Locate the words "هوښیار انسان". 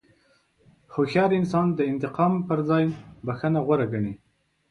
0.93-1.67